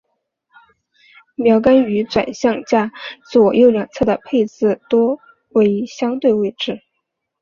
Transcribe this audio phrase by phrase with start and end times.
[1.37, 2.91] 锚杆于转向架
[3.31, 6.81] 左右两侧的配置多为相对位置。